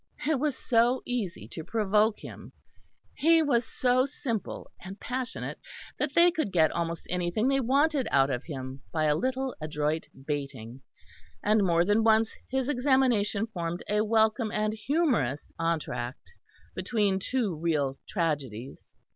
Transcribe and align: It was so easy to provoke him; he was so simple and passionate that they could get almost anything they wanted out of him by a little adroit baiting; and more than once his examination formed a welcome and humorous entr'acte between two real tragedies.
It 0.27 0.39
was 0.39 0.57
so 0.57 1.03
easy 1.05 1.47
to 1.49 1.63
provoke 1.63 2.21
him; 2.21 2.53
he 3.13 3.43
was 3.43 3.63
so 3.67 4.07
simple 4.07 4.71
and 4.83 4.99
passionate 4.99 5.59
that 5.99 6.15
they 6.15 6.31
could 6.31 6.51
get 6.51 6.71
almost 6.71 7.05
anything 7.11 7.47
they 7.47 7.59
wanted 7.59 8.07
out 8.09 8.31
of 8.31 8.43
him 8.45 8.81
by 8.91 9.03
a 9.05 9.15
little 9.15 9.55
adroit 9.61 10.07
baiting; 10.25 10.81
and 11.43 11.63
more 11.63 11.85
than 11.85 12.03
once 12.03 12.33
his 12.49 12.67
examination 12.67 13.45
formed 13.45 13.83
a 13.87 14.03
welcome 14.03 14.49
and 14.51 14.73
humorous 14.73 15.51
entr'acte 15.59 16.33
between 16.73 17.19
two 17.19 17.55
real 17.55 17.99
tragedies. 18.09 18.95